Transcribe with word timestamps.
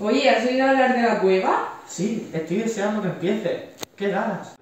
Oye, 0.00 0.30
¿has 0.30 0.46
oído 0.46 0.66
hablar 0.66 0.94
de 0.94 1.02
la 1.02 1.20
cueva? 1.20 1.80
Sí, 1.86 2.30
estoy 2.32 2.58
deseando 2.58 3.02
que 3.02 3.08
empiece. 3.08 3.68
¿Qué 3.96 4.08
ganas? 4.08 4.56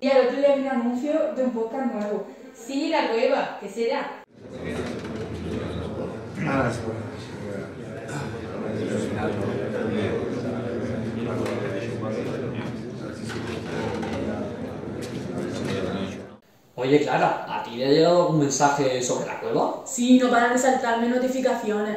Y 0.00 0.10
al 0.10 0.26
otro 0.26 0.36
día 0.36 0.56
vi 0.56 0.62
un 0.62 0.68
anuncio 0.68 1.34
de 1.34 1.44
un 1.44 1.50
podcast 1.52 1.94
nuevo. 1.94 2.26
Sí, 2.54 2.88
la 2.88 3.08
cueva, 3.08 3.58
¿qué 3.60 3.68
será? 3.68 4.24
Oye, 16.84 17.00
Clara, 17.00 17.46
¿a 17.48 17.62
ti 17.62 17.78
te 17.78 17.86
ha 17.86 17.88
llegado 17.88 18.22
algún 18.26 18.40
mensaje 18.40 19.02
sobre 19.02 19.26
la 19.26 19.40
cueva? 19.40 19.82
Sí, 19.86 20.18
no 20.18 20.28
paran 20.28 20.52
de 20.52 20.58
saltarme 20.58 21.08
notificaciones. 21.08 21.96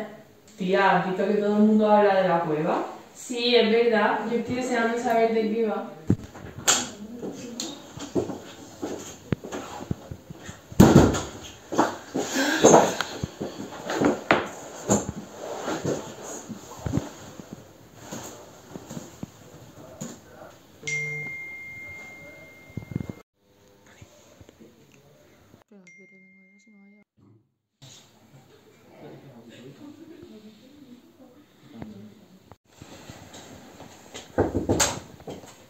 Tía, 0.57 0.99
¿has 0.99 1.07
visto 1.07 1.27
que 1.27 1.33
todo 1.33 1.57
el 1.57 1.63
mundo 1.63 1.89
habla 1.89 2.21
de 2.21 2.27
la 2.29 2.39
cueva? 2.39 2.85
Sí, 3.13 3.53
es 3.53 3.69
verdad. 3.69 4.19
Yo 4.31 4.37
estoy 4.37 4.55
deseando 4.55 4.97
saber 4.97 5.33
de 5.33 5.41
qué 5.51 5.67
va. 5.67 5.91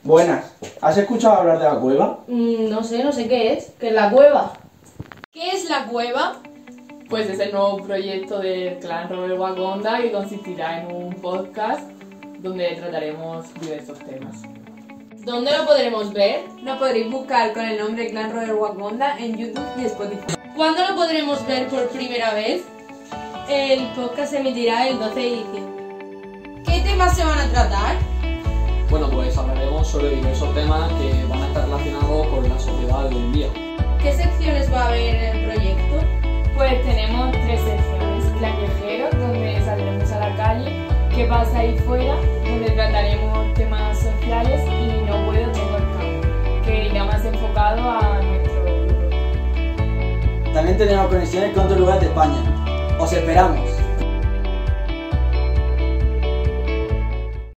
Buenas. 0.03 0.53
¿Has 0.81 0.97
escuchado 0.97 1.35
hablar 1.35 1.59
de 1.59 1.65
la 1.65 1.79
cueva? 1.79 2.19
Mm, 2.27 2.69
no 2.69 2.83
sé, 2.83 3.03
no 3.03 3.11
sé 3.11 3.27
qué 3.27 3.53
es. 3.53 3.73
¿Qué 3.79 3.87
es 3.87 3.93
la 3.93 4.09
cueva? 4.09 4.53
¿Qué 5.31 5.49
es 5.49 5.69
la 5.69 5.85
cueva? 5.85 6.41
Pues 7.09 7.29
es 7.29 7.39
el 7.39 7.51
nuevo 7.51 7.77
proyecto 7.83 8.39
del 8.39 8.79
clan 8.79 9.09
Robert 9.09 9.39
Wagonda 9.39 10.01
que 10.01 10.11
consistirá 10.11 10.81
en 10.81 10.95
un 10.95 11.13
podcast 11.15 11.89
donde 12.39 12.75
trataremos 12.75 13.53
diversos 13.59 13.99
temas. 13.99 14.43
¿Dónde 15.27 15.51
lo 15.57 15.65
podremos 15.65 16.13
ver? 16.13 16.41
Lo 16.63 16.79
podréis 16.79 17.11
buscar 17.11 17.53
con 17.53 17.65
el 17.65 17.77
nombre 17.77 18.09
Clan 18.09 18.31
Robert 18.31 18.53
Wagonda 18.57 19.17
en 19.19 19.35
YouTube 19.37 19.67
y 19.77 19.85
Spotify. 19.85 20.35
¿Cuándo 20.55 20.87
lo 20.87 20.95
podremos 20.95 21.45
ver 21.45 21.67
por 21.67 21.89
primera 21.89 22.33
vez? 22.33 22.63
El 23.49 23.87
podcast 23.89 24.31
se 24.31 24.39
emitirá 24.39 24.87
el 24.87 24.97
12 24.97 25.19
de 25.19 25.29
diciembre. 25.29 26.63
¿Qué 26.65 26.79
temas 26.81 27.15
se 27.15 27.25
van 27.25 27.39
a 27.39 27.49
tratar? 27.49 27.86
Sobre 29.97 30.11
diversos 30.11 30.53
temas 30.53 30.91
que 30.93 31.25
van 31.27 31.41
a 31.41 31.47
estar 31.47 31.63
relacionados 31.63 32.27
con 32.27 32.47
la 32.47 32.59
sociedad 32.59 33.09
de 33.09 33.15
hoy 33.15 33.15
en 33.15 33.33
día. 33.33 33.47
¿Qué 33.99 34.13
secciones 34.13 34.71
va 34.71 34.83
a 34.83 34.87
haber 34.89 35.15
en 35.15 35.37
el 35.37 35.45
proyecto? 35.49 35.95
Pues 36.55 36.85
tenemos 36.85 37.31
tres 37.31 37.59
secciones. 37.61 38.25
Callejeros, 38.39 39.17
donde 39.17 39.59
saldremos 39.65 40.11
a 40.11 40.19
la 40.19 40.35
calle. 40.35 40.85
¿Qué 41.15 41.25
pasa 41.25 41.57
ahí 41.57 41.75
fuera? 41.79 42.13
Donde 42.45 42.69
trataremos 42.75 43.51
temas 43.55 43.97
sociales. 43.97 44.61
Y 44.69 45.01
No 45.09 45.25
puedo, 45.25 45.51
tengo 45.51 45.77
el 45.77 45.83
campo, 45.97 46.27
que 46.63 46.89
irá 46.89 47.03
más 47.05 47.25
enfocado 47.25 47.89
a 47.89 48.21
nuestro 48.21 48.63
grupo. 48.65 48.93
También 50.53 50.77
tenemos 50.77 51.07
conexiones 51.07 51.55
con 51.55 51.63
otros 51.63 51.79
lugares 51.79 52.01
de 52.01 52.07
España. 52.09 52.97
Os 52.99 53.11
esperamos. 53.11 53.76